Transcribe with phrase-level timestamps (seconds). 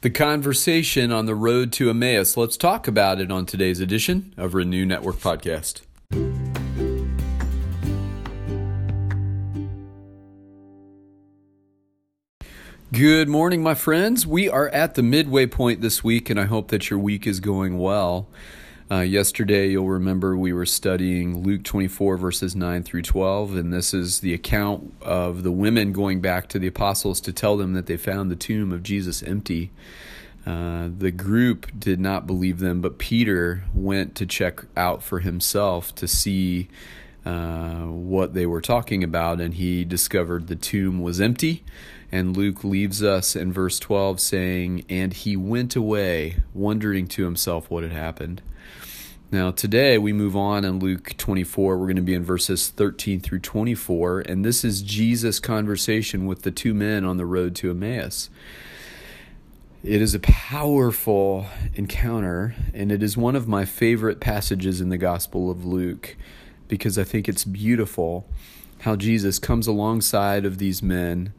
[0.00, 2.36] The conversation on the road to Emmaus.
[2.36, 5.80] Let's talk about it on today's edition of Renew Network Podcast.
[12.92, 14.24] Good morning, my friends.
[14.24, 17.40] We are at the midway point this week, and I hope that your week is
[17.40, 18.28] going well.
[18.90, 23.92] Uh, yesterday, you'll remember we were studying Luke 24, verses 9 through 12, and this
[23.92, 27.84] is the account of the women going back to the apostles to tell them that
[27.84, 29.70] they found the tomb of Jesus empty.
[30.46, 35.94] Uh, the group did not believe them, but Peter went to check out for himself
[35.94, 36.70] to see
[37.26, 41.62] uh, what they were talking about, and he discovered the tomb was empty.
[42.10, 47.68] And Luke leaves us in verse 12 saying, And he went away, wondering to himself
[47.68, 48.40] what had happened.
[49.30, 51.76] Now, today we move on in Luke 24.
[51.76, 56.44] We're going to be in verses 13 through 24, and this is Jesus' conversation with
[56.44, 58.30] the two men on the road to Emmaus.
[59.84, 64.96] It is a powerful encounter, and it is one of my favorite passages in the
[64.96, 66.16] Gospel of Luke
[66.66, 68.26] because I think it's beautiful
[68.80, 71.34] how Jesus comes alongside of these men,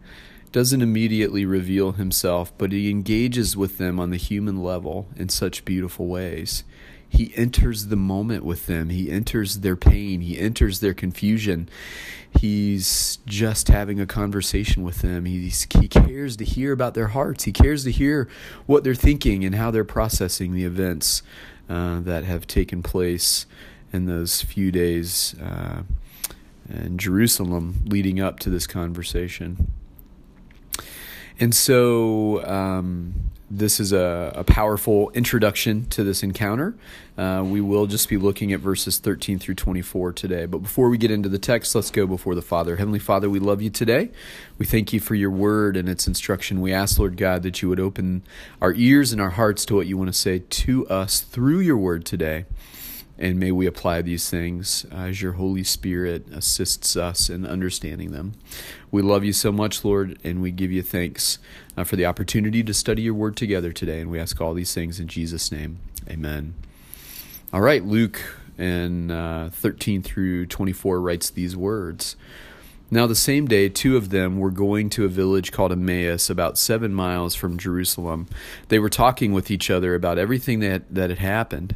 [0.52, 5.66] doesn't immediately reveal himself, but he engages with them on the human level in such
[5.66, 6.64] beautiful ways
[7.09, 8.89] he enters the moment with them.
[8.89, 10.22] He enters their pain.
[10.22, 11.67] He enters their confusion.
[12.39, 15.25] He's just having a conversation with them.
[15.25, 17.45] He's, he cares to hear about their hearts.
[17.45, 18.30] He cares to hear
[18.67, 21.23] what they're thinking and how they're processing the events
[21.67, 23.47] uh, that have taken place
[23.92, 25.81] in those few days uh,
[26.70, 29.69] in Jerusalem leading up to this conversation.
[31.40, 33.14] And so um,
[33.50, 36.76] this is a, a, powerful introduction to this encounter.
[37.18, 40.45] Uh, we will just be looking at verses 13 through 24 today.
[40.45, 42.76] But before we get into the text, let's go before the Father.
[42.76, 44.12] Heavenly Father, we love you today.
[44.58, 46.60] We thank you for your word and its instruction.
[46.60, 48.23] We ask, Lord God, that you would open
[48.62, 51.78] our ears and our hearts to what you want to say to us through your
[51.78, 52.45] word today.
[53.22, 58.33] And may we apply these things as your Holy Spirit assists us in understanding them.
[58.92, 61.38] We love you so much, Lord, and we give you thanks
[61.76, 63.99] uh, for the opportunity to study your word together today.
[63.99, 65.80] And we ask all these things in Jesus' name.
[66.10, 66.54] Amen.
[67.52, 68.21] All right, Luke
[68.60, 72.16] in uh, 13 through 24 writes these words.
[72.92, 76.58] Now, the same day, two of them were going to a village called Emmaus, about
[76.58, 78.27] seven miles from Jerusalem.
[78.67, 81.76] They were talking with each other about everything that, that had happened.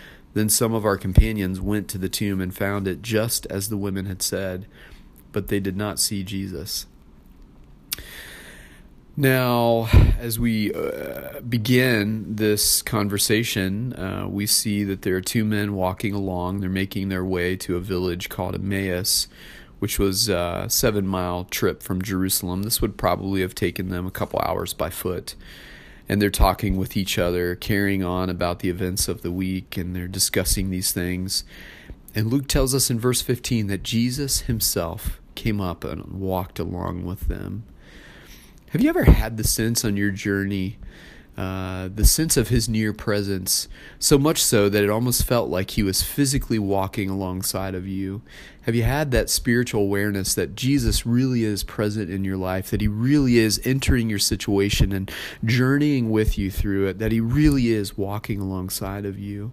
[0.33, 3.77] Then some of our companions went to the tomb and found it just as the
[3.77, 4.65] women had said,
[5.31, 6.85] but they did not see Jesus.
[9.17, 9.89] Now,
[10.19, 16.13] as we uh, begin this conversation, uh, we see that there are two men walking
[16.13, 16.61] along.
[16.61, 19.27] They're making their way to a village called Emmaus,
[19.79, 22.63] which was a seven mile trip from Jerusalem.
[22.63, 25.35] This would probably have taken them a couple hours by foot
[26.11, 29.95] and they're talking with each other, carrying on about the events of the week, and
[29.95, 31.45] they're discussing these things.
[32.13, 37.05] And Luke tells us in verse 15 that Jesus himself came up and walked along
[37.05, 37.63] with them.
[38.71, 40.79] Have you ever had the sense on your journey
[41.41, 45.71] uh, the sense of his near presence, so much so that it almost felt like
[45.71, 48.21] he was physically walking alongside of you.
[48.61, 52.79] Have you had that spiritual awareness that Jesus really is present in your life, that
[52.79, 55.09] he really is entering your situation and
[55.43, 59.51] journeying with you through it, that he really is walking alongside of you?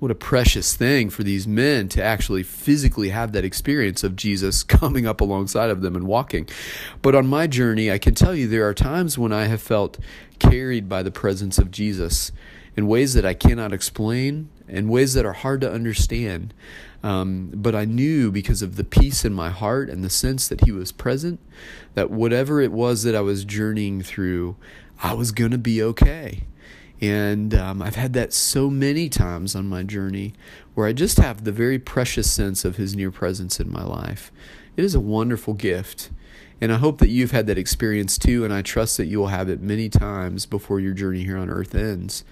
[0.00, 4.62] What a precious thing for these men to actually physically have that experience of Jesus
[4.64, 6.48] coming up alongside of them and walking.
[7.02, 9.98] But on my journey, I can tell you there are times when I have felt
[10.38, 12.32] carried by the presence of Jesus
[12.76, 16.54] in ways that I cannot explain, in ways that are hard to understand.
[17.02, 20.64] Um, but I knew because of the peace in my heart and the sense that
[20.64, 21.40] He was present,
[21.94, 24.56] that whatever it was that I was journeying through,
[25.02, 26.44] I was going to be okay.
[27.00, 30.34] And um, I've had that so many times on my journey
[30.74, 34.30] where I just have the very precious sense of His near presence in my life.
[34.76, 36.10] It is a wonderful gift.
[36.60, 39.28] And I hope that you've had that experience too, and I trust that you will
[39.28, 42.22] have it many times before your journey here on earth ends.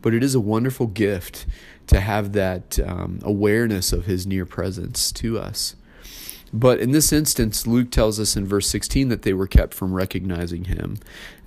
[0.00, 1.44] But it is a wonderful gift
[1.88, 5.76] to have that um, awareness of His near presence to us.
[6.54, 9.92] But in this instance, Luke tells us in verse 16 that they were kept from
[9.92, 10.98] recognizing him.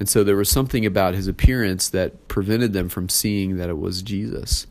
[0.01, 3.77] And so there was something about his appearance that prevented them from seeing that it
[3.77, 4.67] was Jesus.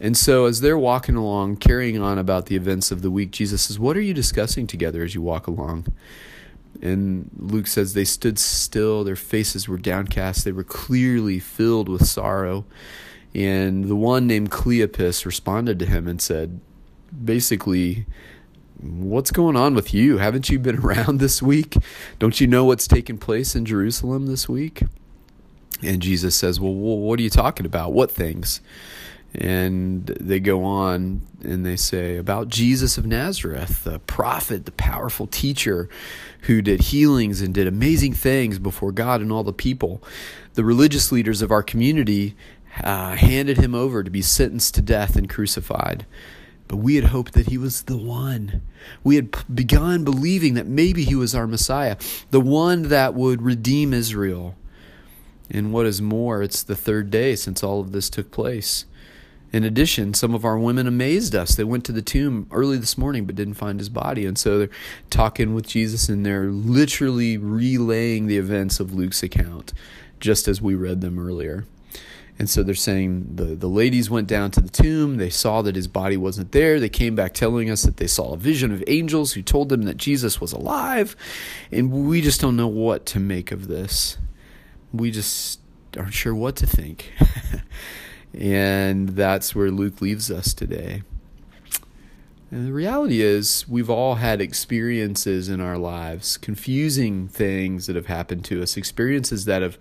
[0.00, 3.62] And so as they're walking along, carrying on about the events of the week, Jesus
[3.62, 5.86] says, What are you discussing together as you walk along?
[6.82, 12.08] And Luke says they stood still, their faces were downcast, they were clearly filled with
[12.08, 12.64] sorrow.
[13.32, 16.60] And the one named Cleopas responded to him and said,
[17.24, 18.06] basically,
[18.80, 20.18] What's going on with you?
[20.18, 21.76] Haven't you been around this week?
[22.18, 24.84] Don't you know what's taken place in Jerusalem this week?
[25.82, 27.92] And Jesus says, Well, what are you talking about?
[27.92, 28.60] What things?
[29.34, 35.26] And they go on and they say about Jesus of Nazareth, the prophet, the powerful
[35.26, 35.88] teacher
[36.42, 40.00] who did healings and did amazing things before God and all the people.
[40.54, 42.36] The religious leaders of our community
[42.82, 46.06] uh, handed him over to be sentenced to death and crucified.
[46.68, 48.62] But we had hoped that he was the one.
[49.02, 51.96] We had begun believing that maybe he was our Messiah,
[52.30, 54.56] the one that would redeem Israel.
[55.50, 58.86] And what is more, it's the third day since all of this took place.
[59.52, 61.54] In addition, some of our women amazed us.
[61.54, 64.26] They went to the tomb early this morning but didn't find his body.
[64.26, 64.68] And so they're
[65.10, 69.72] talking with Jesus and they're literally relaying the events of Luke's account,
[70.18, 71.66] just as we read them earlier.
[72.38, 75.18] And so they're saying the, the ladies went down to the tomb.
[75.18, 76.80] They saw that his body wasn't there.
[76.80, 79.82] They came back telling us that they saw a vision of angels who told them
[79.82, 81.14] that Jesus was alive.
[81.70, 84.18] And we just don't know what to make of this.
[84.92, 85.60] We just
[85.96, 87.12] aren't sure what to think.
[88.38, 91.02] And that's where Luke leaves us today.
[92.50, 98.06] And the reality is, we've all had experiences in our lives, confusing things that have
[98.06, 99.78] happened to us, experiences that have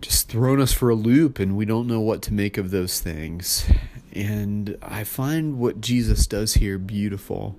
[0.00, 3.00] just thrown us for a loop, and we don't know what to make of those
[3.00, 3.70] things.
[4.12, 7.58] And I find what Jesus does here beautiful.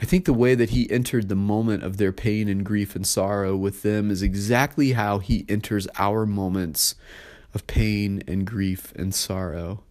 [0.00, 3.06] I think the way that he entered the moment of their pain and grief and
[3.06, 6.94] sorrow with them is exactly how he enters our moments
[7.52, 9.82] of pain and grief and sorrow.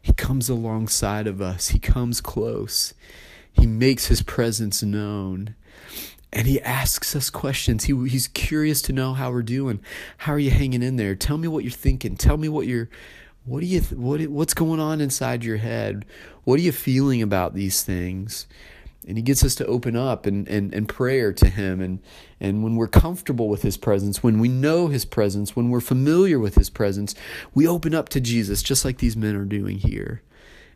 [0.00, 2.92] He comes alongside of us, He comes close,
[3.52, 5.54] He makes His presence known.
[6.32, 7.84] And he asks us questions.
[7.84, 9.80] He, he's curious to know how we're doing.
[10.18, 11.14] How are you hanging in there?
[11.14, 12.16] Tell me what you're thinking.
[12.16, 12.88] Tell me what you're,
[13.44, 16.06] what do you, what, what's going on inside your head?
[16.44, 18.46] What are you feeling about these things?
[19.06, 22.00] and he gets us to open up and, and, and prayer to him and,
[22.40, 26.38] and when we're comfortable with his presence when we know his presence when we're familiar
[26.38, 27.14] with his presence
[27.54, 30.22] we open up to jesus just like these men are doing here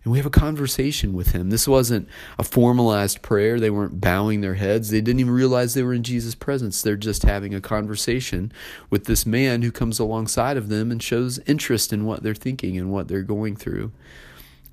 [0.06, 1.50] and we have a conversation with him.
[1.50, 2.08] This wasn't
[2.38, 3.58] a formalized prayer.
[3.58, 4.90] They weren't bowing their heads.
[4.90, 6.80] They didn't even realize they were in jesus presence.
[6.80, 8.52] They're just having a conversation
[8.88, 12.78] with this man who comes alongside of them and shows interest in what they're thinking
[12.78, 13.90] and what they're going through.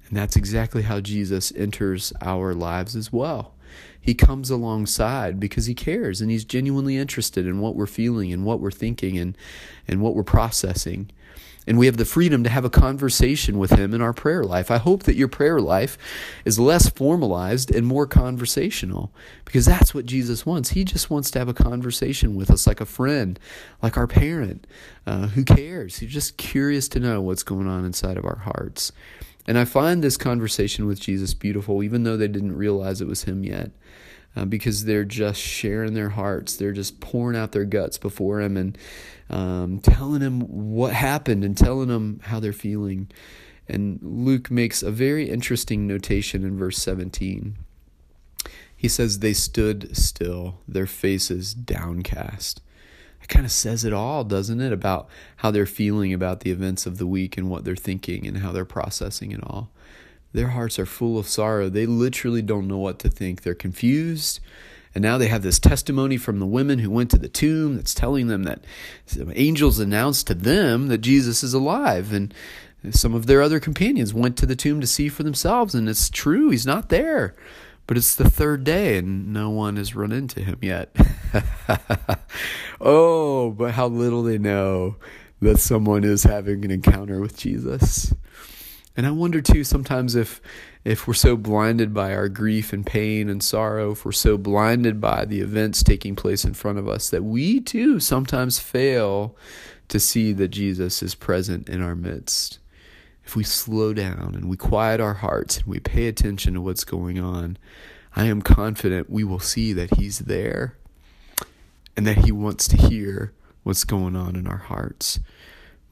[0.07, 3.55] And that's exactly how Jesus enters our lives as well.
[3.99, 8.45] He comes alongside because he cares and he's genuinely interested in what we're feeling and
[8.45, 9.35] what we're thinking and,
[9.87, 11.09] and what we're processing.
[11.65, 14.69] And we have the freedom to have a conversation with him in our prayer life.
[14.69, 15.97] I hope that your prayer life
[16.43, 19.13] is less formalized and more conversational
[19.45, 20.71] because that's what Jesus wants.
[20.71, 23.39] He just wants to have a conversation with us like a friend,
[23.81, 24.67] like our parent
[25.07, 25.99] uh, who cares.
[25.99, 28.91] He's just curious to know what's going on inside of our hearts.
[29.45, 33.23] And I find this conversation with Jesus beautiful, even though they didn't realize it was
[33.23, 33.71] him yet,
[34.35, 36.55] uh, because they're just sharing their hearts.
[36.55, 38.77] They're just pouring out their guts before him and
[39.29, 43.09] um, telling him what happened and telling him how they're feeling.
[43.67, 47.57] And Luke makes a very interesting notation in verse 17.
[48.75, 52.61] He says, They stood still, their faces downcast
[53.23, 56.85] it kind of says it all, doesn't it, about how they're feeling about the events
[56.85, 59.71] of the week and what they're thinking and how they're processing it all.
[60.33, 61.69] Their hearts are full of sorrow.
[61.69, 63.41] They literally don't know what to think.
[63.41, 64.39] They're confused.
[64.95, 67.93] And now they have this testimony from the women who went to the tomb that's
[67.93, 68.63] telling them that
[69.33, 72.13] angels announced to them that Jesus is alive.
[72.13, 72.33] And
[72.91, 76.09] some of their other companions went to the tomb to see for themselves, and it's
[76.09, 77.35] true, he's not there.
[77.85, 80.95] But it's the third day and no one has run into him yet.
[82.81, 84.95] oh, but how little they know
[85.41, 88.13] that someone is having an encounter with Jesus.
[88.95, 90.41] And I wonder too sometimes if
[90.83, 94.99] if we're so blinded by our grief and pain and sorrow, if we're so blinded
[94.99, 99.35] by the events taking place in front of us that we too sometimes fail
[99.87, 102.59] to see that Jesus is present in our midst.
[103.25, 106.83] if we slow down and we quiet our hearts and we pay attention to what's
[106.83, 107.57] going on,
[108.15, 110.77] I am confident we will see that He's there
[111.95, 113.33] and that He wants to hear
[113.63, 115.19] what's going on in our hearts.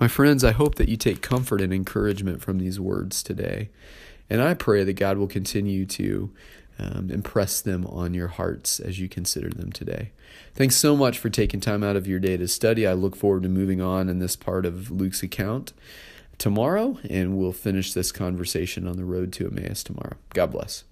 [0.02, 3.70] My friends, I hope that you take comfort and encouragement from these words today.
[4.32, 6.32] And I pray that God will continue to
[6.80, 10.10] um, impress them on your hearts as you consider them today.
[10.56, 12.88] Thanks so much for taking time out of your day to study.
[12.88, 15.72] I look forward to moving on in this part of Luke's account
[16.40, 20.16] tomorrow, and we'll finish this conversation on the road to Emmaus tomorrow.
[20.34, 20.84] God bless.